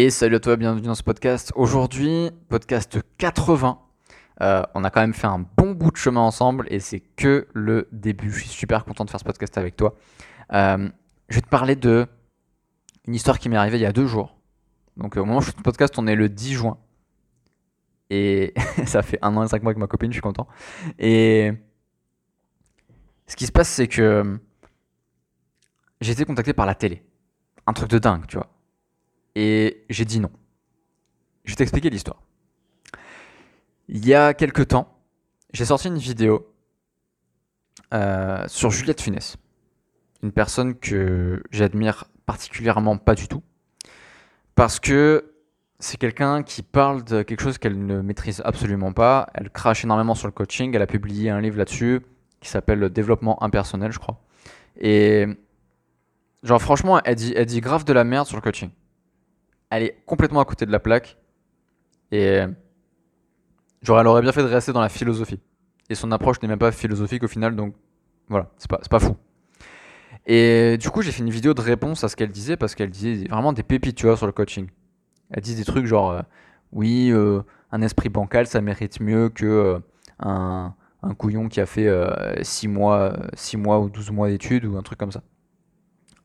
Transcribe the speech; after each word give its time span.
Et 0.00 0.10
salut 0.10 0.36
à 0.36 0.38
toi, 0.38 0.54
bienvenue 0.54 0.86
dans 0.86 0.94
ce 0.94 1.02
podcast. 1.02 1.52
Aujourd'hui, 1.56 2.30
podcast 2.48 3.00
80. 3.18 3.80
Euh, 4.42 4.62
on 4.74 4.84
a 4.84 4.90
quand 4.90 5.00
même 5.00 5.12
fait 5.12 5.26
un 5.26 5.40
bon 5.40 5.72
bout 5.72 5.90
de 5.90 5.96
chemin 5.96 6.20
ensemble 6.20 6.68
et 6.70 6.78
c'est 6.78 7.00
que 7.00 7.48
le 7.52 7.88
début. 7.90 8.30
Je 8.30 8.42
suis 8.42 8.48
super 8.48 8.84
content 8.84 9.04
de 9.04 9.10
faire 9.10 9.18
ce 9.18 9.24
podcast 9.24 9.58
avec 9.58 9.74
toi. 9.74 9.96
Euh, 10.52 10.88
je 11.28 11.34
vais 11.34 11.40
te 11.40 11.48
parler 11.48 11.74
de 11.74 12.06
une 13.08 13.16
histoire 13.16 13.40
qui 13.40 13.48
m'est 13.48 13.56
arrivée 13.56 13.78
il 13.78 13.80
y 13.80 13.86
a 13.86 13.92
deux 13.92 14.06
jours. 14.06 14.36
Donc 14.96 15.16
au 15.16 15.24
moment 15.24 15.38
où 15.38 15.40
je 15.40 15.46
fais 15.46 15.56
ce 15.58 15.62
podcast, 15.62 15.98
on 15.98 16.06
est 16.06 16.14
le 16.14 16.28
10 16.28 16.52
juin. 16.52 16.78
Et 18.08 18.54
ça 18.86 19.02
fait 19.02 19.18
un 19.20 19.36
an 19.36 19.42
et 19.42 19.48
cinq 19.48 19.64
mois 19.64 19.70
avec 19.70 19.78
ma 19.78 19.88
copine, 19.88 20.12
je 20.12 20.14
suis 20.14 20.22
content. 20.22 20.46
Et 21.00 21.54
ce 23.26 23.34
qui 23.34 23.46
se 23.46 23.52
passe, 23.52 23.68
c'est 23.68 23.88
que 23.88 24.38
j'ai 26.00 26.12
été 26.12 26.24
contacté 26.24 26.52
par 26.52 26.66
la 26.66 26.76
télé. 26.76 27.02
Un 27.66 27.72
truc 27.72 27.90
de 27.90 27.98
dingue, 27.98 28.28
tu 28.28 28.36
vois. 28.36 28.46
Et 29.40 29.84
j'ai 29.88 30.04
dit 30.04 30.18
non. 30.18 30.32
Je 31.44 31.52
vais 31.52 31.56
t'expliquer 31.56 31.90
l'histoire. 31.90 32.20
Il 33.86 34.04
y 34.04 34.12
a 34.12 34.34
quelques 34.34 34.66
temps, 34.66 34.98
j'ai 35.52 35.64
sorti 35.64 35.86
une 35.86 35.96
vidéo 35.96 36.52
euh, 37.94 38.42
sur 38.48 38.72
Juliette 38.72 39.00
Funès. 39.00 39.36
Une 40.24 40.32
personne 40.32 40.74
que 40.74 41.40
j'admire 41.52 42.06
particulièrement 42.26 42.98
pas 42.98 43.14
du 43.14 43.28
tout. 43.28 43.44
Parce 44.56 44.80
que 44.80 45.32
c'est 45.78 45.98
quelqu'un 45.98 46.42
qui 46.42 46.64
parle 46.64 47.04
de 47.04 47.22
quelque 47.22 47.40
chose 47.40 47.58
qu'elle 47.58 47.86
ne 47.86 48.00
maîtrise 48.00 48.42
absolument 48.44 48.92
pas. 48.92 49.28
Elle 49.34 49.50
crache 49.50 49.84
énormément 49.84 50.16
sur 50.16 50.26
le 50.26 50.32
coaching. 50.32 50.74
Elle 50.74 50.82
a 50.82 50.88
publié 50.88 51.30
un 51.30 51.40
livre 51.40 51.58
là-dessus 51.58 52.00
qui 52.40 52.48
s'appelle 52.48 52.88
Développement 52.88 53.40
impersonnel, 53.40 53.92
je 53.92 54.00
crois. 54.00 54.20
Et 54.80 55.28
genre 56.42 56.60
franchement, 56.60 57.00
elle 57.04 57.14
dit 57.14 57.60
grave 57.60 57.84
de 57.84 57.92
la 57.92 58.02
merde 58.02 58.26
sur 58.26 58.36
le 58.36 58.42
coaching 58.42 58.70
elle 59.70 59.82
est 59.82 60.02
complètement 60.06 60.40
à 60.40 60.44
côté 60.44 60.66
de 60.66 60.72
la 60.72 60.80
plaque. 60.80 61.18
Et 62.10 62.40
genre, 63.82 64.00
elle 64.00 64.06
aurait 64.06 64.22
bien 64.22 64.32
fait 64.32 64.42
de 64.42 64.48
rester 64.48 64.72
dans 64.72 64.80
la 64.80 64.88
philosophie. 64.88 65.40
Et 65.90 65.94
son 65.94 66.12
approche 66.12 66.40
n'est 66.42 66.48
même 66.48 66.58
pas 66.58 66.72
philosophique 66.72 67.22
au 67.22 67.28
final, 67.28 67.56
donc 67.56 67.74
voilà, 68.28 68.50
c'est 68.58 68.68
pas, 68.70 68.78
pas 68.78 68.98
fou. 68.98 69.16
Et 70.26 70.76
du 70.76 70.90
coup, 70.90 71.00
j'ai 71.00 71.10
fait 71.10 71.22
une 71.22 71.30
vidéo 71.30 71.54
de 71.54 71.62
réponse 71.62 72.04
à 72.04 72.08
ce 72.08 72.16
qu'elle 72.16 72.30
disait, 72.30 72.58
parce 72.58 72.74
qu'elle 72.74 72.90
disait 72.90 73.26
vraiment 73.28 73.54
des 73.54 73.62
pépites, 73.62 73.96
tu 73.96 74.06
vois, 74.06 74.16
sur 74.16 74.26
le 74.26 74.32
coaching. 74.32 74.68
Elle 75.30 75.42
dit 75.42 75.54
des 75.54 75.64
trucs 75.64 75.86
genre, 75.86 76.10
euh, 76.10 76.20
oui, 76.72 77.10
euh, 77.10 77.40
un 77.72 77.80
esprit 77.80 78.10
bancal, 78.10 78.46
ça 78.46 78.60
mérite 78.60 79.00
mieux 79.00 79.30
que 79.30 79.46
euh, 79.46 79.78
un, 80.20 80.74
couillon 81.16 81.48
qui 81.48 81.60
a 81.60 81.66
fait 81.66 81.88
6 82.42 82.68
mois, 82.68 83.16
6 83.34 83.56
mois 83.56 83.80
ou 83.80 83.88
12 83.88 84.10
mois 84.10 84.28
d'études, 84.28 84.66
ou 84.66 84.76
un 84.76 84.82
truc 84.82 84.98
comme 84.98 85.12
ça. 85.12 85.22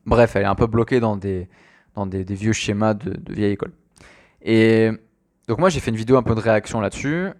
Bref, 0.04 0.36
elle 0.36 0.42
est 0.42 0.46
un 0.46 0.54
peu 0.54 0.66
bloquée 0.66 1.00
dans 1.00 1.16
des, 1.16 1.48
dans 1.94 2.06
des, 2.06 2.24
vieux 2.24 2.52
schémas 2.52 2.94
de, 2.94 3.14
vieille 3.32 3.52
école. 3.52 3.72
Et 4.42 4.90
donc 5.48 5.58
moi 5.58 5.68
j'ai 5.68 5.80
fait 5.80 5.90
une 5.90 5.96
vidéo 5.96 6.16
un 6.16 6.22
peu 6.22 6.34
de 6.34 6.40
réaction 6.40 6.80
là-dessus 6.80 7.30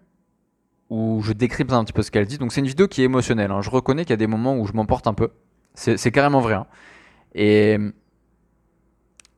où 0.90 1.20
je 1.22 1.32
décrypte 1.32 1.72
un 1.72 1.84
petit 1.84 1.92
peu 1.92 2.02
ce 2.02 2.10
qu'elle 2.10 2.26
dit. 2.26 2.38
Donc 2.38 2.52
c'est 2.52 2.60
une 2.60 2.66
vidéo 2.66 2.88
qui 2.88 3.02
est 3.02 3.04
émotionnelle. 3.04 3.50
Hein. 3.50 3.62
Je 3.62 3.70
reconnais 3.70 4.04
qu'il 4.04 4.10
y 4.10 4.14
a 4.14 4.18
des 4.18 4.26
moments 4.26 4.56
où 4.58 4.66
je 4.66 4.72
m'emporte 4.72 5.06
un 5.06 5.14
peu. 5.14 5.30
C'est 5.74 6.12
carrément 6.12 6.40
vrai. 6.40 6.54
Hein. 6.54 6.66
Et 7.34 7.78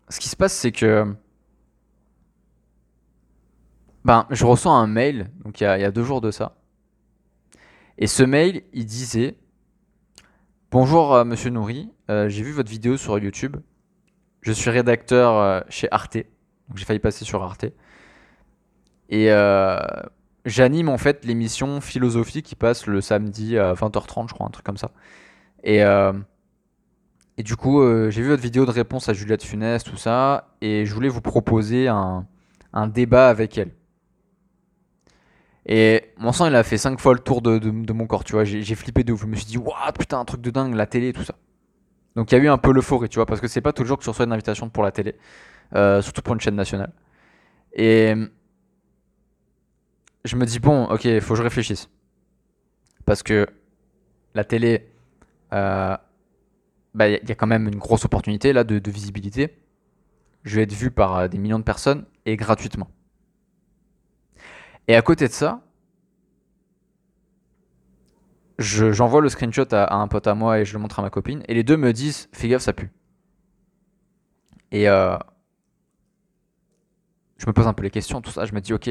ce 0.09 0.21
qui 0.21 0.29
se 0.29 0.37
passe, 0.37 0.53
c'est 0.53 0.73
que 0.73 1.07
ben, 4.05 4.27
je 4.31 4.45
reçois 4.45 4.73
un 4.73 4.87
mail, 4.87 5.31
donc 5.45 5.61
il 5.61 5.65
y, 5.65 5.67
a, 5.67 5.91
deux 5.91 6.05
jours 6.05 6.21
de 6.21 6.31
ça. 6.31 6.57
Et 7.99 8.07
ce 8.07 8.23
mail, 8.23 8.63
il 8.73 8.85
disait 8.85 9.37
Bonjour 10.71 11.15
euh, 11.15 11.25
Monsieur 11.25 11.51
Nourri, 11.51 11.91
euh, 12.11 12.29
j'ai 12.29 12.43
vu 12.43 12.53
votre 12.53 12.71
vidéo 12.71 12.97
sur 12.97 13.19
YouTube 13.19 13.57
je 14.47 14.53
suis 14.53 14.71
rédacteur 14.71 15.35
euh, 15.35 15.61
chez 15.69 15.89
Arte. 15.91 16.19
Donc 16.69 16.77
j'ai 16.77 16.85
failli 16.85 17.01
passer 17.01 17.25
sur 17.25 17.43
Arte. 17.43 17.67
Et 19.09 19.33
euh, 19.33 19.79
j'anime 20.45 20.89
en 20.89 20.99
fait 20.99 21.25
l'émission 21.25 21.81
Philosophie 21.81 22.43
qui 22.43 22.55
passe 22.55 22.87
le 22.87 23.01
samedi 23.01 23.59
à 23.59 23.75
20h30, 23.75 24.29
je 24.29 24.35
crois, 24.35 24.47
un 24.47 24.51
truc 24.51 24.65
comme 24.65 24.77
ça. 24.77 24.93
Et, 25.65 25.83
euh, 25.83 26.13
et 27.37 27.43
du 27.43 27.57
coup, 27.57 27.83
j'ai 28.09 28.23
vu 28.23 28.29
votre 28.29 28.43
vidéo 28.43 28.67
de 28.67 28.71
réponse 28.71 29.09
à 29.09 29.13
Juliette 29.13 29.43
Funès, 29.43 29.83
tout 29.83 29.97
ça. 29.97 30.55
Et 30.61 30.87
je 30.87 30.95
voulais 30.95 31.09
vous 31.09 31.21
proposer 31.21 31.89
un, 31.89 32.27
un 32.73 32.87
débat 32.87 33.29
avec 33.29 33.59
elle. 33.59 33.73
Et 35.69 36.05
mon 36.19 36.31
sang, 36.31 36.47
il 36.47 36.55
a 36.55 36.63
fait 36.63 36.79
5 36.79 37.01
fois 37.01 37.13
le 37.15 37.19
tour 37.19 37.43
de, 37.43 37.59
de, 37.59 37.93
mon 37.93 38.07
corps, 38.07 38.23
tu 38.23 38.35
vois. 38.35 38.45
J'ai 38.45 38.75
flippé 38.77 39.03
de 39.03 39.13
ouf. 39.13 39.23
Je 39.23 39.27
me 39.27 39.35
suis 39.35 39.47
dit, 39.47 39.59
waouh, 39.59 39.93
putain, 39.99 40.21
un 40.21 40.25
truc 40.25 40.41
de 40.41 40.51
dingue, 40.51 40.75
la 40.75 40.87
télé, 40.87 41.13
tout 41.13 41.25
ça. 41.25 41.35
Donc 42.17 42.33
il 42.33 42.39
y 42.39 42.41
a 42.41 42.43
eu 42.43 42.49
un 42.49 42.59
peu 42.59 42.73
l'euphorie, 42.73 43.11
tu 43.11 43.17
vois, 43.17 43.27
parce 43.27 43.41
que 43.43 43.47
c'est 43.47 43.61
pas 43.61 43.75
toujours 43.75 43.99
que 43.99 44.03
tu 44.03 44.09
reçois 44.09 44.25
une 44.25 44.33
invitation 44.33 44.71
pour 44.71 44.83
la 44.83 44.91
télé, 44.91 45.17
euh, 45.75 46.01
surtout 46.01 46.23
pour 46.23 46.35
une 46.35 46.41
chaîne 46.41 46.57
nationale. 46.57 46.93
Et 47.75 48.15
je 50.25 50.37
me 50.37 50.47
dis, 50.47 50.59
bon, 50.59 50.87
ok, 50.87 51.05
il 51.05 51.21
faut 51.21 51.35
que 51.35 51.39
je 51.39 51.43
réfléchisse. 51.43 51.91
Parce 53.05 53.23
que 53.23 53.47
la 54.35 54.45
télé, 54.45 54.89
euh, 55.53 55.95
bah, 56.95 57.09
il 57.09 57.29
y 57.29 57.33
a 57.33 57.35
quand 57.35 57.47
même 57.47 57.69
une 57.69 57.77
grosse 57.77 58.07
opportunité 58.07 58.55
là 58.55 58.65
de, 58.65 58.79
de 58.79 58.91
visibilité. 58.91 59.59
Je 60.45 60.57
vais 60.57 60.63
être 60.63 60.73
vu 60.73 60.91
par 60.91 61.17
euh, 61.19 61.29
des 61.29 61.37
millions 61.37 61.59
de 61.59 61.65
personnes 61.65 62.07
et 62.25 62.37
gratuitement. 62.37 62.89
Et 64.89 64.97
à 64.97 65.03
côté 65.03 65.29
de 65.29 65.33
ça, 65.33 65.66
j'envoie 68.59 69.21
le 69.21 69.29
screenshot 69.29 69.67
à, 69.73 69.95
un 69.95 70.09
pote 70.09 70.27
à 70.27 70.35
moi 70.35 70.61
et 70.61 70.65
je 70.65 70.73
le 70.73 70.79
montre 70.79 70.99
à 70.99 71.03
ma 71.03 71.11
copine. 71.11 71.43
Et 71.49 71.55
les 71.55 71.63
deux 71.63 71.77
me 71.77 71.93
disent 71.93 72.29
Fais 72.33 72.49
gaffe, 72.49 72.63
ça 72.63 72.73
pue. 72.73 72.91
Et 74.73 74.89
euh, 74.89 75.17
je 77.39 77.47
me 77.47 77.53
pose 77.53 77.67
un 77.67 77.73
peu 77.73 77.83
les 77.83 77.91
questions, 77.91 78.21
tout 78.21 78.31
ça. 78.31 78.45
Je 78.47 78.55
me 78.55 78.61
dis 78.61 78.73
Ok, 78.73 78.91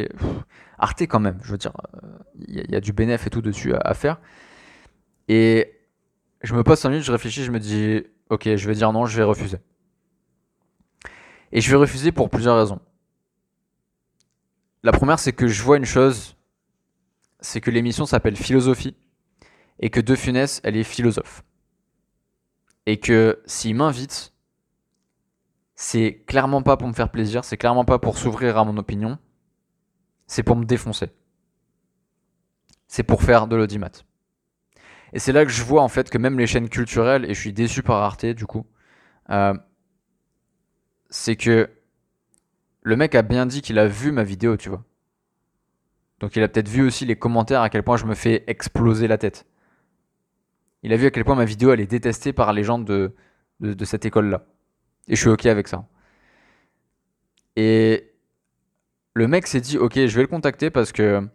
Arte 0.78 1.02
quand 1.03 1.20
même. 1.20 1.40
Je 1.44 1.52
veux 1.52 1.58
dire, 1.58 1.74
il 2.48 2.72
y, 2.72 2.76
a 2.76 2.81
du 2.81 2.94
bénéf 2.94 3.28
et 3.28 3.30
tout 3.30 3.42
dessus 3.42 3.74
à, 3.74 3.94
faire. 3.94 4.20
Et 5.28 5.80
je 6.42 6.53
me 6.53 6.64
pose 6.64 6.80
5 6.80 6.90
minutes, 6.90 7.06
je 7.06 7.12
réfléchis, 7.12 7.44
je 7.44 7.52
me 7.52 7.59
dis 7.59 8.03
Ok, 8.30 8.44
je 8.56 8.68
vais 8.68 8.76
dire 8.76 8.92
non, 8.92 9.06
je 9.06 9.18
vais 9.18 9.24
refuser. 9.24 9.58
Et 11.52 11.62
je 11.62 11.70
vais 11.70 11.78
refuser 11.78 12.12
pour 12.12 12.30
plusieurs 12.30 12.58
raisons. 12.58 12.80
La 14.84 14.92
première, 14.92 15.18
c'est 15.18 15.34
que 15.34 15.47
je 15.47 15.64
vois 15.64 15.78
une 15.78 15.86
chose 15.86 16.36
c'est 17.46 17.62
que 17.62 17.72
l'émission 17.72 18.06
s'appelle 18.06 18.36
Philosophie 18.36 18.96
et 19.80 19.90
que 19.90 20.00
De 20.00 20.16
Funès, 20.16 20.62
elle 20.63 20.78
est 20.78 20.84
philosophe. 20.84 21.44
Et 22.86 23.00
que 23.00 23.41
s'il 23.46 23.75
m'invite, 23.75 24.34
c'est 25.75 26.24
clairement 26.28 26.62
pas 26.62 26.78
pour 26.78 26.88
me 26.88 26.94
faire 26.94 27.12
plaisir, 27.12 27.44
c'est 27.44 27.58
clairement 27.58 27.85
pas 27.85 28.00
pour 28.00 28.18
s'ouvrir 28.18 28.58
à 28.58 28.64
mon 28.64 28.78
opinion, 28.78 29.18
c'est 30.28 30.44
pour 30.44 30.56
me 30.56 30.66
défoncer. 30.66 31.09
C'est 32.88 33.03
pour 33.03 33.24
faire 33.24 33.47
de 33.47 33.56
l'audimat. 33.56 33.91
Et 35.14 35.19
c'est 35.19 35.31
là 35.31 35.46
que 35.46 35.52
je 35.52 35.64
vois 35.64 35.81
en 35.81 35.88
fait 35.88 36.09
que 36.09 36.18
même 36.18 36.40
les 36.40 36.47
chaînes 36.47 36.69
culturelles, 36.69 37.25
et 37.25 37.34
je 37.34 37.40
suis 37.40 37.53
déçu 37.53 37.84
par 37.84 38.02
Arte 38.02 38.25
du 38.25 38.46
coup, 38.46 38.66
euh, 39.30 39.53
c'est 41.09 41.35
que 41.35 41.69
le 42.81 42.96
mec 42.96 43.16
a 43.16 43.22
bien 43.22 43.46
dit 43.46 43.62
qu'il 43.62 43.80
a 43.80 43.88
vu 43.88 44.12
ma 44.12 44.24
vidéo, 44.24 44.58
tu 44.58 44.69
vois. 44.69 44.84
Donc 46.19 46.35
il 46.35 46.44
a 46.44 46.47
peut-être 46.47 46.69
vu 46.69 46.85
aussi 46.85 47.06
les 47.06 47.18
commentaires 47.18 47.62
à 47.62 47.69
quel 47.69 47.84
point 47.84 47.97
je 47.97 48.06
me 48.06 48.16
fais 48.16 48.44
exploser 48.47 49.08
la 49.08 49.18
tête 49.18 49.46
il 50.85 50.94
a 50.94 50.97
vu 50.97 51.07
à 51.07 51.09
quel 51.09 51.25
point 51.25 51.34
ma 51.34 51.46
vidéo 51.46 51.73
est 51.73 51.88
détestée 51.88 52.31
par 52.31 52.53
les 52.53 52.63
gens 52.63 52.78
de, 52.78 53.16
de, 53.59 53.85
cette 53.85 54.06
école-là. 54.06 54.46
Et 55.07 55.16
je 55.16 55.19
suis 55.19 55.29
ok 55.29 55.47
avec 55.47 55.68
ça. 55.68 55.88
Et 57.56 58.13
le 59.16 59.28
mec 59.28 59.47
s'est 59.47 59.62
dit, 59.62 59.79
ok, 59.79 59.96
je 59.96 60.16
vais 60.16 60.22
le 60.22 60.28
contacter 60.28 60.69
parce 60.69 60.91
que 60.91 61.28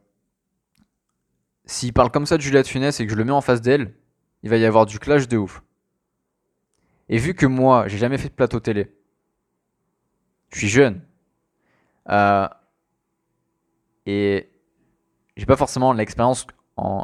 s'il 1.64 1.92
parle 1.92 2.12
comme 2.12 2.26
ça 2.26 2.36
de 2.36 2.42
Juliette 2.42 2.68
Funès 2.68 3.00
et 3.00 3.06
que 3.06 3.10
je 3.10 3.16
le 3.16 3.24
mets 3.24 3.32
en 3.32 3.40
face 3.40 3.60
d'elle, 3.60 3.92
il 4.44 4.50
va 4.50 4.56
y 4.56 4.64
avoir 4.64 4.86
du 4.86 5.00
clash 5.00 5.26
de 5.26 5.36
ouf. 5.36 5.64
Et 7.08 7.18
vu 7.18 7.34
que 7.34 7.46
moi, 7.46 7.88
j'ai 7.88 7.98
jamais 7.98 8.18
fait 8.18 8.28
de 8.28 8.34
plateau 8.34 8.60
télé, 8.60 8.94
je 10.52 10.58
suis 10.58 10.68
jeune, 10.68 11.02
euh, 12.08 12.46
et 14.06 14.48
j'ai 15.36 15.46
pas 15.46 15.56
forcément 15.56 15.92
l'expérience 15.92 16.46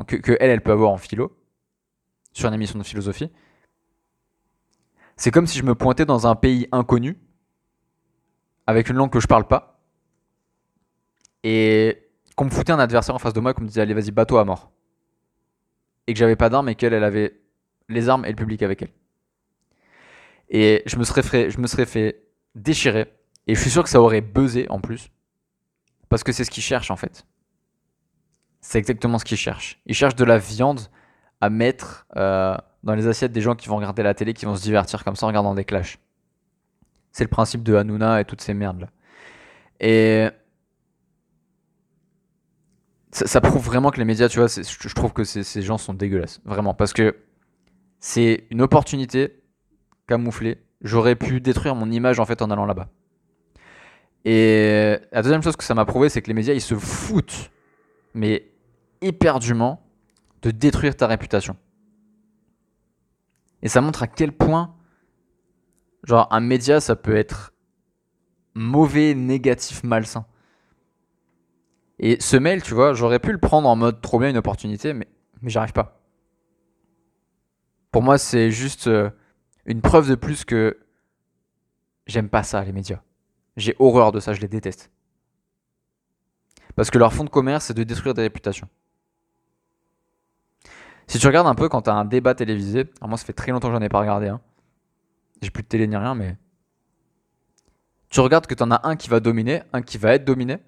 que, 0.06 0.14
que 0.14 0.36
elle, 0.38 0.50
elle 0.50 0.62
peut 0.62 0.70
avoir 0.70 0.92
en 0.92 0.96
philo, 0.96 1.36
sur 2.36 2.48
une 2.48 2.54
émission 2.54 2.78
de 2.78 2.84
philosophie. 2.84 3.30
C'est 5.16 5.30
comme 5.30 5.46
si 5.46 5.58
je 5.58 5.64
me 5.64 5.74
pointais 5.74 6.04
dans 6.04 6.26
un 6.26 6.34
pays 6.34 6.68
inconnu, 6.70 7.18
avec 8.66 8.90
une 8.90 8.96
langue 8.96 9.10
que 9.10 9.20
je 9.20 9.26
parle 9.26 9.46
pas, 9.46 9.80
et 11.42 12.10
qu'on 12.36 12.44
me 12.44 12.50
foutait 12.50 12.72
un 12.72 12.78
adversaire 12.78 13.14
en 13.14 13.18
face 13.18 13.32
de 13.32 13.40
moi, 13.40 13.54
qu'on 13.54 13.62
me 13.62 13.68
disait 13.68 13.80
allez 13.80 13.94
vas-y 13.94 14.10
bateau 14.10 14.36
à 14.36 14.44
mort. 14.44 14.70
Et 16.06 16.12
que 16.12 16.18
j'avais 16.18 16.36
pas 16.36 16.50
d'armes 16.50 16.68
et 16.68 16.74
qu'elle 16.74 16.92
elle 16.92 17.04
avait 17.04 17.40
les 17.88 18.08
armes 18.10 18.26
et 18.26 18.28
le 18.28 18.36
public 18.36 18.62
avec 18.62 18.82
elle. 18.82 18.92
Et 20.50 20.82
je 20.84 20.96
me 20.96 21.04
serais 21.04 21.22
fait, 21.22 21.50
je 21.50 21.58
me 21.58 21.66
serais 21.66 21.86
fait 21.86 22.22
déchirer. 22.54 23.12
Et 23.46 23.54
je 23.54 23.60
suis 23.60 23.70
sûr 23.70 23.82
que 23.82 23.88
ça 23.88 24.00
aurait 24.00 24.20
buzzé 24.20 24.66
en 24.68 24.80
plus. 24.80 25.08
Parce 26.10 26.22
que 26.22 26.32
c'est 26.32 26.44
ce 26.44 26.50
qu'ils 26.50 26.62
cherchent 26.62 26.90
en 26.90 26.96
fait. 26.96 27.26
C'est 28.60 28.78
exactement 28.78 29.18
ce 29.18 29.24
qu'ils 29.24 29.38
cherchent. 29.38 29.80
Ils 29.86 29.94
cherchent 29.94 30.16
de 30.16 30.24
la 30.24 30.38
viande 30.38 30.80
à 31.40 31.50
mettre 31.50 32.06
euh, 32.16 32.56
dans 32.82 32.94
les 32.94 33.06
assiettes 33.06 33.32
des 33.32 33.40
gens 33.40 33.54
qui 33.54 33.68
vont 33.68 33.76
regarder 33.76 34.02
la 34.02 34.14
télé, 34.14 34.32
qui 34.34 34.46
vont 34.46 34.56
se 34.56 34.62
divertir 34.62 35.04
comme 35.04 35.16
ça 35.16 35.26
en 35.26 35.28
regardant 35.28 35.54
des 35.54 35.64
clashs. 35.64 35.98
C'est 37.12 37.24
le 37.24 37.30
principe 37.30 37.62
de 37.62 37.74
Hanouna 37.74 38.20
et 38.20 38.24
toutes 38.24 38.40
ces 38.40 38.54
merdes 38.54 38.80
là. 38.80 38.88
Et 39.80 40.28
ça, 43.10 43.40
prouve 43.40 43.64
vraiment 43.64 43.90
que 43.90 43.98
les 43.98 44.04
médias, 44.04 44.28
tu 44.28 44.38
vois, 44.38 44.48
je 44.48 44.94
trouve 44.94 45.12
que 45.12 45.24
ces 45.24 45.62
gens 45.62 45.78
sont 45.78 45.94
dégueulasses. 45.94 46.40
Vraiment. 46.44 46.74
Parce 46.74 46.92
que 46.92 47.16
c'est 47.98 48.46
une 48.50 48.60
opportunité 48.60 49.42
camouflée. 50.06 50.58
J'aurais 50.82 51.16
pu 51.16 51.40
détruire 51.40 51.74
mon 51.74 51.90
image 51.90 52.20
en 52.20 52.26
fait 52.26 52.42
en 52.42 52.50
allant 52.50 52.66
là-bas. 52.66 52.88
Et 54.24 54.98
la 55.12 55.22
deuxième 55.22 55.42
chose 55.42 55.56
que 55.56 55.64
ça 55.64 55.74
m'a 55.74 55.84
prouvé, 55.84 56.08
c'est 56.08 56.20
que 56.20 56.26
les 56.26 56.34
médias, 56.34 56.52
ils 56.52 56.60
se 56.60 56.74
foutent, 56.74 57.50
mais 58.12 58.50
éperdument, 59.00 59.85
de 60.42 60.50
détruire 60.50 60.96
ta 60.96 61.06
réputation. 61.06 61.56
Et 63.62 63.68
ça 63.68 63.80
montre 63.80 64.02
à 64.02 64.06
quel 64.06 64.32
point, 64.32 64.74
genre, 66.04 66.28
un 66.30 66.40
média, 66.40 66.80
ça 66.80 66.96
peut 66.96 67.16
être 67.16 67.52
mauvais, 68.54 69.14
négatif, 69.14 69.82
malsain. 69.82 70.26
Et 71.98 72.20
ce 72.20 72.36
mail, 72.36 72.62
tu 72.62 72.74
vois, 72.74 72.92
j'aurais 72.92 73.18
pu 73.18 73.32
le 73.32 73.38
prendre 73.38 73.68
en 73.68 73.76
mode 73.76 74.00
trop 74.00 74.18
bien 74.18 74.30
une 74.30 74.36
opportunité, 74.36 74.92
mais, 74.92 75.08
mais 75.40 75.50
j'arrive 75.50 75.72
pas. 75.72 76.00
Pour 77.90 78.02
moi, 78.02 78.18
c'est 78.18 78.50
juste 78.50 78.88
euh, 78.88 79.10
une 79.64 79.80
preuve 79.80 80.08
de 80.08 80.14
plus 80.14 80.44
que 80.44 80.78
j'aime 82.06 82.28
pas 82.28 82.42
ça, 82.42 82.62
les 82.62 82.72
médias. 82.72 83.00
J'ai 83.56 83.74
horreur 83.78 84.12
de 84.12 84.20
ça, 84.20 84.34
je 84.34 84.40
les 84.40 84.48
déteste. 84.48 84.90
Parce 86.74 86.90
que 86.90 86.98
leur 86.98 87.12
fond 87.14 87.24
de 87.24 87.30
commerce, 87.30 87.66
c'est 87.66 87.74
de 87.74 87.82
détruire 87.84 88.12
des 88.12 88.22
réputations. 88.22 88.68
Si 91.06 91.18
tu 91.18 91.26
regardes 91.26 91.46
un 91.46 91.54
peu 91.54 91.68
quand 91.68 91.82
tu 91.82 91.90
as 91.90 91.94
un 91.94 92.04
débat 92.04 92.34
télévisé, 92.34 92.86
alors 93.00 93.08
moi 93.08 93.18
ça 93.18 93.24
fait 93.24 93.32
très 93.32 93.52
longtemps 93.52 93.68
que 93.68 93.74
j'en 93.74 93.82
ai 93.82 93.88
pas 93.88 94.00
regardé, 94.00 94.28
hein. 94.28 94.40
j'ai 95.40 95.50
plus 95.50 95.62
de 95.62 95.68
télé 95.68 95.86
ni 95.86 95.96
rien, 95.96 96.14
mais 96.14 96.36
tu 98.10 98.20
regardes 98.20 98.46
que 98.46 98.54
tu 98.54 98.62
en 98.62 98.70
as 98.70 98.80
un 98.86 98.96
qui 98.96 99.08
va 99.08 99.20
dominer, 99.20 99.62
un 99.72 99.82
qui 99.82 99.98
va 99.98 100.14
être 100.14 100.24
dominé, 100.24 100.58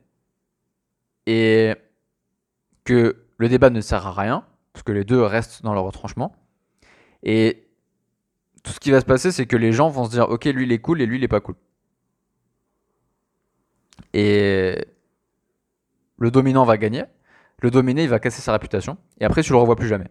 et 1.26 1.74
que 2.84 3.24
le 3.36 3.48
débat 3.48 3.70
ne 3.70 3.80
sert 3.80 4.06
à 4.06 4.12
rien, 4.12 4.44
parce 4.72 4.82
que 4.82 4.92
les 4.92 5.04
deux 5.04 5.22
restent 5.22 5.62
dans 5.62 5.74
leur 5.74 5.84
retranchement, 5.84 6.34
et 7.22 7.68
tout 8.62 8.72
ce 8.72 8.80
qui 8.80 8.90
va 8.90 9.00
se 9.00 9.06
passer, 9.06 9.32
c'est 9.32 9.46
que 9.46 9.56
les 9.56 9.72
gens 9.72 9.88
vont 9.88 10.04
se 10.04 10.10
dire, 10.10 10.28
ok, 10.28 10.44
lui 10.46 10.64
il 10.64 10.72
est 10.72 10.80
cool 10.80 11.00
et 11.00 11.06
lui 11.06 11.18
il 11.18 11.24
est 11.24 11.28
pas 11.28 11.40
cool. 11.40 11.56
Et 14.12 14.86
le 16.18 16.30
dominant 16.30 16.64
va 16.64 16.76
gagner. 16.76 17.04
Le 17.60 17.70
dominé, 17.70 18.04
il 18.04 18.08
va 18.08 18.20
casser 18.20 18.40
sa 18.40 18.52
réputation. 18.52 18.98
Et 19.20 19.24
après, 19.24 19.42
tu 19.42 19.52
le 19.52 19.58
revois 19.58 19.76
plus 19.76 19.88
jamais. 19.88 20.08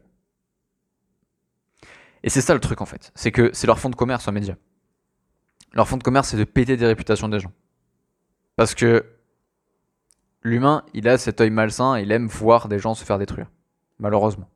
Et 2.24 2.30
c'est 2.30 2.42
ça 2.42 2.54
le 2.54 2.60
truc 2.60 2.82
en 2.82 2.86
fait. 2.86 3.12
C'est 3.16 3.32
que 3.32 3.52
c'est 3.54 3.68
leur 3.68 3.80
fond 3.80 3.90
de 3.90 3.96
commerce 3.96 4.28
aux 4.28 4.32
médias. 4.32 4.56
Leur 5.74 5.88
fond 5.88 5.98
de 5.98 6.04
commerce, 6.04 6.30
c'est 6.30 6.38
de 6.38 6.44
péter 6.44 6.78
des 6.78 6.86
réputations 6.86 7.30
des 7.30 7.40
gens. 7.40 7.52
Parce 8.56 8.74
que 8.74 9.06
l'humain, 10.42 10.84
il 10.94 11.08
a 11.08 11.18
cet 11.18 11.42
œil 11.42 11.50
malsain, 11.50 12.00
il 12.00 12.12
aime 12.12 12.28
voir 12.28 12.68
des 12.68 12.80
gens 12.80 12.96
se 12.96 13.04
faire 13.04 13.20
détruire. 13.20 13.52
Malheureusement. 14.00 14.50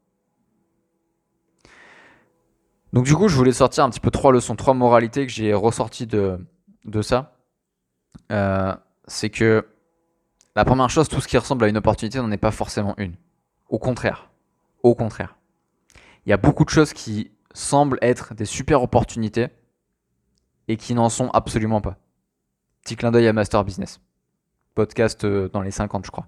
Donc 2.94 3.06
du 3.06 3.16
coup, 3.16 3.28
je 3.28 3.36
voulais 3.36 3.54
sortir 3.54 3.84
un 3.84 3.90
petit 3.90 4.00
peu 4.00 4.12
trois 4.12 4.32
leçons, 4.32 4.56
trois 4.56 4.74
moralités 4.74 5.26
que 5.26 5.32
j'ai 5.32 5.54
ressorties 5.54 6.08
de, 6.08 6.46
de 6.86 7.02
ça. 7.02 7.38
Euh, 8.32 8.76
c'est 9.08 9.30
que 9.30 9.66
la 10.56 10.66
première 10.66 10.90
chose, 10.90 11.08
tout 11.08 11.22
ce 11.22 11.28
qui 11.28 11.38
ressemble 11.38 11.64
à 11.64 11.68
une 11.68 11.78
opportunité 11.78 12.20
n'en 12.20 12.32
est 12.32 12.38
pas 12.38 12.52
forcément 12.52 12.94
une. 12.98 13.16
Au 13.70 13.80
contraire. 13.80 14.30
Au 14.84 14.96
contraire. 14.96 15.38
Il 16.26 16.30
y 16.30 16.34
a 16.34 16.38
beaucoup 16.38 16.66
de 16.66 16.70
choses 16.70 16.94
qui 16.94 17.32
semblent 17.54 18.00
être 18.02 18.34
des 18.34 18.46
super 18.46 18.82
opportunités 18.84 19.48
et 20.68 20.78
qui 20.78 20.94
n'en 20.94 21.10
sont 21.10 21.30
absolument 21.32 21.82
pas. 21.82 21.98
Petit 22.84 22.96
clin 22.96 23.12
d'œil 23.12 23.28
à 23.28 23.34
Master 23.34 23.64
Business. 23.64 24.00
Podcast 24.76 25.24
euh, 25.24 25.50
dans 25.50 25.62
les 25.62 25.72
50, 25.72 26.06
je 26.06 26.12
crois. 26.12 26.28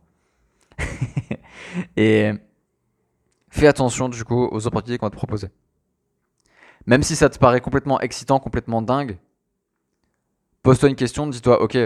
et 1.97 2.31
fais 3.49 3.67
attention 3.67 4.09
du 4.09 4.23
coup 4.23 4.47
aux 4.51 4.67
opportunités 4.67 4.97
qu'on 4.97 5.05
va 5.05 5.11
te 5.11 5.15
proposer. 5.15 5.49
Même 6.85 7.03
si 7.03 7.15
ça 7.15 7.29
te 7.29 7.39
paraît 7.39 7.61
complètement 7.61 7.99
excitant, 8.01 8.39
complètement 8.39 8.81
dingue, 8.81 9.17
pose-toi 10.63 10.89
une 10.89 10.95
question, 10.95 11.27
dis-toi, 11.27 11.61
ok, 11.61 11.77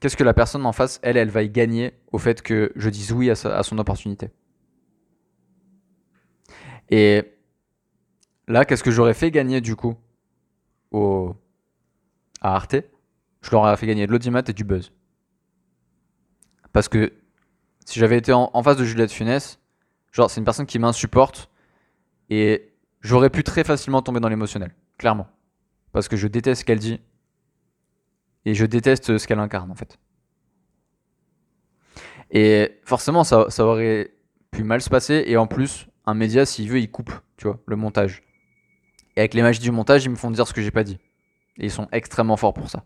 qu'est-ce 0.00 0.16
que 0.16 0.24
la 0.24 0.34
personne 0.34 0.66
en 0.66 0.72
face, 0.72 1.00
elle, 1.02 1.16
elle 1.16 1.30
va 1.30 1.42
y 1.42 1.48
gagner 1.48 1.94
au 2.12 2.18
fait 2.18 2.42
que 2.42 2.72
je 2.76 2.90
dise 2.90 3.12
oui 3.12 3.30
à, 3.30 3.34
son 3.34 3.78
opportunité? 3.78 4.30
Et 6.90 7.33
là, 8.48 8.64
qu'est-ce 8.64 8.82
que 8.84 8.90
j'aurais 8.90 9.14
fait 9.14 9.30
gagner 9.30 9.60
du 9.60 9.76
coup 9.76 9.96
au, 10.90 11.34
à 12.40 12.54
Arte? 12.54 12.76
Je 13.42 13.50
leur 13.50 13.62
aurais 13.62 13.76
fait 13.76 13.86
gagner 13.86 14.06
de 14.06 14.12
l'audimat 14.12 14.42
et 14.46 14.52
du 14.52 14.64
buzz. 14.64 14.92
Parce 16.72 16.88
que 16.88 17.12
si 17.84 17.98
j'avais 17.98 18.16
été 18.16 18.32
en, 18.32 18.62
face 18.62 18.76
de 18.76 18.84
Juliette 18.84 19.12
Funès, 19.12 19.60
genre 20.12 20.30
c'est 20.30 20.40
une 20.40 20.44
personne 20.44 20.66
qui 20.66 20.78
m'insupporte 20.78 21.50
et 22.30 22.72
j'aurais 23.00 23.30
pu 23.30 23.44
très 23.44 23.64
facilement 23.64 24.02
tomber 24.02 24.20
dans 24.20 24.28
l'émotionnel, 24.28 24.74
clairement. 24.98 25.28
Parce 25.92 26.08
que 26.08 26.16
je 26.16 26.26
déteste 26.26 26.62
ce 26.62 26.64
qu'elle 26.64 26.78
dit, 26.78 27.00
et 28.46 28.54
je 28.54 28.66
déteste 28.66 29.18
ce 29.18 29.26
qu'elle 29.26 29.38
incarne 29.38 29.70
en 29.70 29.74
fait. 29.74 29.98
Et 32.30 32.80
forcément, 32.84 33.22
ça, 33.22 33.46
ça, 33.48 33.64
aurait 33.64 34.12
pu 34.50 34.64
mal 34.64 34.80
se 34.80 34.90
passer. 34.90 35.24
Et 35.26 35.36
en 35.36 35.46
plus, 35.46 35.86
un 36.04 36.14
média, 36.14 36.44
s'il 36.44 36.68
veut, 36.68 36.80
il 36.80 36.90
coupe, 36.90 37.12
tu 37.36 37.46
vois, 37.46 37.60
le 37.66 37.76
montage. 37.76 38.22
Et 39.16 39.20
avec 39.20 39.34
les 39.34 39.42
magies 39.42 39.60
du 39.60 39.70
montage, 39.70 40.04
ils 40.04 40.10
me 40.10 40.16
font 40.16 40.30
dire 40.30 40.46
ce 40.46 40.52
que 40.52 40.62
j'ai 40.62 40.70
pas 40.70 40.84
dit. 40.84 40.98
Et 41.58 41.66
ils 41.66 41.70
sont 41.70 41.88
extrêmement 41.92 42.36
forts 42.36 42.54
pour 42.54 42.68
ça. 42.68 42.84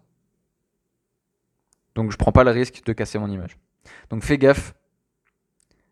Donc 1.94 2.12
je 2.12 2.16
prends 2.16 2.32
pas 2.32 2.44
le 2.44 2.50
risque 2.50 2.84
de 2.84 2.92
casser 2.92 3.18
mon 3.18 3.30
image. 3.30 3.58
Donc 4.10 4.22
fais 4.22 4.38
gaffe 4.38 4.74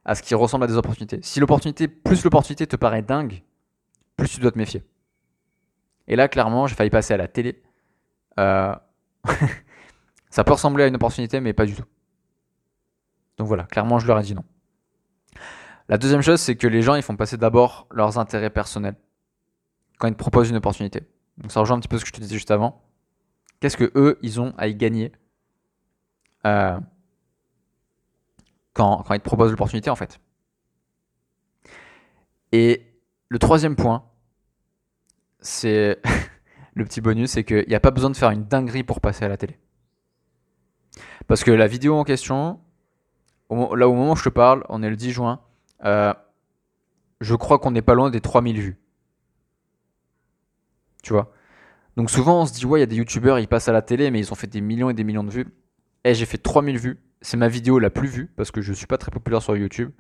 à 0.05 0.15
ce 0.15 0.23
qui 0.23 0.35
ressemble 0.35 0.65
à 0.65 0.67
des 0.67 0.77
opportunités. 0.77 1.19
Si 1.23 1.41
l'opportunité, 1.41 1.89
plus 1.89 2.23
l'opportunité 2.23 2.67
te 2.67 2.77
paraît 2.77 3.03
dingue, 3.03 3.43
plus 4.17 4.29
tu 4.29 4.41
dois 4.41 4.53
te 4.53 4.59
méfier. 4.59 4.85
Et 6.07 6.15
là, 6.15 6.29
clairement, 6.29 6.67
j'ai 6.67 6.77
failli 6.77 6.91
passer 6.91 7.15
à 7.15 7.17
la 7.17 7.27
télé. 7.27 7.61
Euh, 8.39 8.75
ça 10.31 10.45
peut 10.45 10.53
ressembler 10.53 10.85
à 10.85 10.87
une 10.87 10.95
opportunité, 10.95 11.41
mais 11.41 11.53
pas 11.53 11.67
du 11.67 11.75
tout. 11.75 11.85
Donc 13.39 13.49
voilà, 13.49 13.65
clairement, 13.65 13.99
je 13.99 14.07
leur 14.07 14.19
ai 14.21 14.23
dit 14.23 14.35
non. 14.35 14.45
La 15.89 15.99
deuxième 15.99 16.23
chose, 16.23 16.41
c'est 16.41 16.57
que 16.57 16.67
les 16.67 16.83
gens, 16.83 16.95
ils 16.95 17.03
font 17.03 17.17
passer 17.17 17.37
d'abord 17.37 17.87
leurs 17.91 18.19
intérêts 18.19 18.51
personnels 18.51 18.97
quand 19.99 20.09
ils 20.09 20.15
te 20.15 20.19
proposent 20.19 20.51
une 20.51 20.57
opportunité. 20.57 21.03
Donc 21.39 21.53
ça 21.53 21.61
rejoint 21.61 21.77
un 21.77 21.81
petit 21.81 21.89
peu 21.89 21.99
ce 21.99 22.05
que 22.05 22.09
je 22.09 22.13
te 22.13 22.21
disais 22.21 22.35
juste 22.35 22.51
avant. 22.51 22.83
Qu'est-ce 23.61 23.77
que 23.77 23.91
eux, 23.95 24.19
ils 24.23 24.41
ont 24.41 24.55
à 24.59 24.69
y 24.69 24.75
gagner 24.75 25.13
euh, 26.47 26.79
quand, 28.73 29.03
quand 29.03 29.15
ils 29.15 29.21
te 29.21 29.25
proposent 29.25 29.51
l'opportunité, 29.51 29.91
en 29.91 29.97
fait? 29.97 30.21
Et 32.53 32.87
le 33.29 33.39
troisième 33.39 33.77
point, 33.77 34.05
c'est 35.41 36.01
le 36.75 36.85
petit 36.85 37.01
bonus, 37.01 37.31
c'est 37.31 37.45
qu'il 37.45 37.67
n'y 37.69 37.75
a 37.75 37.81
pas 37.81 37.91
besoin 37.91 38.11
de 38.11 38.17
faire 38.17 38.31
une 38.31 38.45
dinguerie 38.45 38.85
pour 38.85 39.01
passer 39.01 39.25
à 39.25 39.29
la 39.29 39.37
télé. 39.37 39.59
Parce 41.27 41.43
que 41.45 41.51
la 41.51 41.67
vidéo 41.67 41.97
en 41.97 42.05
question, 42.05 42.61
là 43.51 43.89
au 43.89 43.95
moment 43.95 44.13
où 44.13 44.17
je 44.17 44.25
te 44.25 44.29
parle, 44.29 44.65
on 44.69 44.83
est 44.83 44.91
le 44.91 44.97
10 44.97 45.11
juin, 45.11 45.41
euh, 45.85 46.15
je 47.21 47.35
crois 47.35 47.59
qu'on 47.59 47.71
n'est 47.71 47.83
pas 47.83 47.95
loin 47.95 48.11
des 48.11 48.21
3000 48.21 48.61
vues. 48.61 48.79
Donc 51.97 52.11
souvent 52.11 52.43
on 52.43 52.47
se 52.47 52.53
dit, 52.53 52.67
ouais, 52.67 52.79
il 52.79 52.83
y 52.83 52.85
a 52.85 52.87
des 52.87 52.97
youtubeurs, 52.97 53.39
ils 53.39 53.49
passent 53.49 53.69
à 53.69 53.73
la 53.73 53.83
télé, 53.83 54.11
mais 54.11 54.19
ils 54.19 54.33
ont 54.33 54.35
fait 54.35 54.47
des 54.47 54.61
millions 54.61 54.91
et 54.91 54.95
des 54.95 55.05
millions 55.05 55.25
de 55.25 55.31
vues. 55.31 55.47
Et 56.05 56.11
eh, 56.11 56.15
j'ai 56.15 56.27
fait 56.27 56.39
3000 56.39 56.79
vues. 56.79 56.99
C'est 57.23 57.37
ma 57.37 57.49
vidéo 57.49 57.79
la 57.79 57.91
plus 57.91 58.09
vue, 58.09 58.27
parce 58.37 58.51
que 58.51 58.61
je 58.61 58.73
suis 58.73 58.87
pas 58.87 58.99
très 58.99 59.11
populaire 59.11 59.43
sur 59.43 59.57
YouTube. 59.57 59.91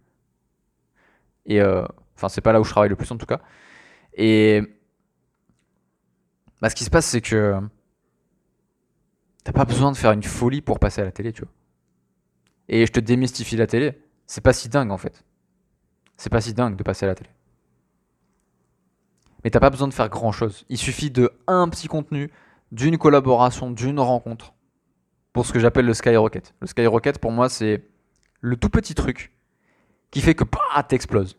Et 1.46 1.60
euh, 1.60 1.84
enfin, 2.16 2.28
c'est 2.28 2.40
pas 2.40 2.52
là 2.52 2.60
où 2.60 2.64
je 2.64 2.70
travaille 2.70 2.90
le 2.90 2.96
plus 2.96 3.10
en 3.10 3.16
tout 3.16 3.26
cas. 3.26 3.40
Et 4.14 4.62
bah, 6.60 6.70
ce 6.70 6.74
qui 6.74 6.84
se 6.84 6.90
passe, 6.90 7.06
c'est 7.06 7.20
que 7.20 7.60
t'as 9.44 9.52
pas 9.52 9.64
besoin 9.64 9.92
de 9.92 9.96
faire 9.96 10.12
une 10.12 10.22
folie 10.22 10.60
pour 10.60 10.78
passer 10.78 11.00
à 11.00 11.04
la 11.04 11.12
télé, 11.12 11.32
tu 11.32 11.42
vois. 11.42 11.52
Et 12.68 12.86
je 12.86 12.92
te 12.92 13.00
démystifie 13.00 13.56
la 13.56 13.66
télé. 13.66 14.00
C'est 14.26 14.42
pas 14.42 14.52
si 14.52 14.68
dingue 14.68 14.90
en 14.90 14.98
fait. 14.98 15.24
C'est 16.16 16.30
pas 16.30 16.40
si 16.40 16.54
dingue 16.54 16.76
de 16.76 16.82
passer 16.82 17.04
à 17.04 17.08
la 17.08 17.14
télé. 17.14 17.30
Mais 19.46 19.50
t'as 19.50 19.60
pas 19.60 19.70
besoin 19.70 19.86
de 19.86 19.94
faire 19.94 20.08
grand 20.08 20.32
chose. 20.32 20.64
Il 20.68 20.76
suffit 20.76 21.08
de 21.08 21.30
un 21.46 21.68
petit 21.68 21.86
contenu, 21.86 22.32
d'une 22.72 22.98
collaboration, 22.98 23.70
d'une 23.70 24.00
rencontre 24.00 24.54
pour 25.32 25.46
ce 25.46 25.52
que 25.52 25.60
j'appelle 25.60 25.86
le 25.86 25.94
skyrocket. 25.94 26.52
Le 26.58 26.66
skyrocket 26.66 27.20
pour 27.20 27.30
moi 27.30 27.48
c'est 27.48 27.84
le 28.40 28.56
tout 28.56 28.68
petit 28.70 28.96
truc 28.96 29.32
qui 30.10 30.20
fait 30.20 30.34
que 30.34 30.42
bah, 30.42 30.82
t'exploses. 30.82 31.38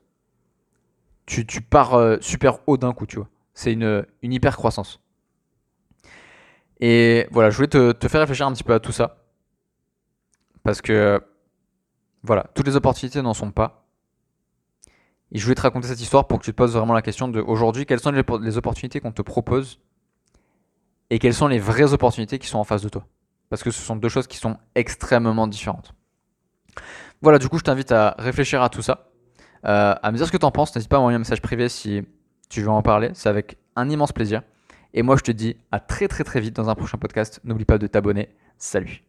Tu, 1.26 1.44
pars 1.60 1.96
euh, 1.96 2.16
super 2.22 2.60
haut 2.66 2.78
d'un 2.78 2.94
coup, 2.94 3.06
tu 3.06 3.18
vois. 3.18 3.28
C'est 3.54 3.74
une, 3.74 4.06
hyper 4.24 4.56
croissance. 4.56 5.02
Et 6.80 7.28
voilà, 7.32 7.50
je 7.50 7.58
voulais 7.58 7.68
te, 7.68 8.08
faire 8.08 8.22
réfléchir 8.22 8.48
un 8.48 8.54
petit 8.54 8.64
peu 8.64 8.74
à 8.74 8.80
tout 8.80 8.94
ça. 8.94 9.26
Parce 10.64 10.82
que, 10.82 11.22
voilà, 12.24 12.46
toutes 12.56 12.68
les 12.68 12.78
opportunités 12.78 13.22
n'en 13.22 13.34
sont 13.34 13.52
pas. 13.52 13.86
Et 15.32 15.40
je 15.40 15.44
voulais 15.44 15.56
te 15.56 15.62
raconter 15.62 15.88
cette 15.88 16.02
histoire 16.02 16.28
pour 16.28 16.40
que 16.40 16.46
tu 16.46 16.52
te 16.52 16.56
poses 16.56 16.74
vraiment 16.74 16.94
la 16.94 17.02
question 17.02 17.28
de 17.28 17.42
aujourd'hui, 17.42 17.86
quelles 17.86 18.00
sont 18.00 18.12
les, 18.12 18.58
opportunités 18.58 19.00
qu'on 19.00 19.12
te 19.12 19.22
propose 19.22 19.80
et 21.10 21.20
quelles 21.20 21.34
sont 21.34 21.48
les 21.48 21.60
vraies 21.60 21.94
opportunités 21.94 22.40
qui 22.40 22.48
sont 22.48 22.60
en 22.60 22.64
face 22.64 22.82
de 22.82 22.90
toi? 22.90 23.06
parce 23.50 23.64
que 23.64 23.72
ce 23.72 23.82
sont 23.82 23.96
deux 23.96 24.10
choses 24.10 24.28
qui 24.28 24.38
sont 24.38 24.58
extrêmement 24.76 25.48
différentes. 25.48 25.94
Voilà, 27.22 27.40
du 27.40 27.50
coup, 27.50 27.58
je 27.58 27.64
t'invite 27.64 27.92
à 27.92 28.16
réfléchir 28.20 28.62
à 28.62 28.70
tout 28.70 28.82
ça, 28.82 29.10
euh, 29.66 29.96
à 30.02 30.12
me 30.12 30.18
dire 30.18 30.28
ce 30.28 30.32
que 30.32 30.38
tu 30.38 30.46
en 30.46 30.52
penses. 30.52 30.76
N'hésite 30.76 30.90
pas 30.90 30.98
à 30.98 31.00
m'envoyer 31.00 31.16
un 31.16 31.20
message 31.20 31.42
privé 31.42 31.70
si 31.70 32.04
tu 32.50 32.62
veux 32.62 32.70
en 32.70 32.82
parler, 32.82 33.12
c'est 33.14 33.30
avec 33.30 33.58
un 33.76 33.90
immense 33.90 34.12
plaisir. 34.12 34.42
Et 34.94 35.02
moi, 35.02 35.16
je 35.18 35.24
te 35.24 35.32
dis 35.32 35.58
à 35.72 35.80
très 35.80 36.08
très 36.08 36.24
très 36.24 36.40
vite 36.40 36.56
dans 36.56 36.70
un 36.70 36.76
prochain 36.76 36.98
podcast. 36.98 37.40
N'oublie 37.44 37.66
pas 37.66 37.78
de 37.78 37.88
t'abonner. 37.88 38.30
Salut 38.58 39.04